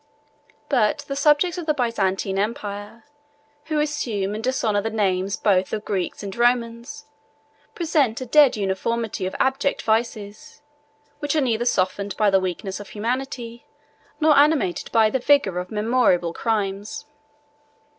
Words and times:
But 0.67 1.05
the 1.07 1.15
subjects 1.15 1.59
of 1.59 1.67
the 1.67 1.75
Byzantine 1.75 2.39
empire, 2.39 3.03
who 3.65 3.79
assume 3.79 4.33
and 4.33 4.43
dishonor 4.43 4.81
the 4.81 4.89
names 4.89 5.37
both 5.37 5.71
of 5.73 5.85
Greeks 5.85 6.23
and 6.23 6.35
Romans, 6.35 7.05
present 7.75 8.19
a 8.19 8.25
dead 8.25 8.57
uniformity 8.57 9.27
of 9.27 9.35
abject 9.39 9.83
vices, 9.83 10.63
which 11.19 11.35
are 11.35 11.39
neither 11.41 11.65
softened 11.65 12.17
by 12.17 12.31
the 12.31 12.39
weakness 12.39 12.79
of 12.79 12.89
humanity, 12.89 13.67
nor 14.19 14.35
animated 14.35 14.91
by 14.91 15.11
the 15.11 15.19
vigor 15.19 15.59
of 15.59 15.69
memorable 15.69 16.33
crimes. 16.33 17.05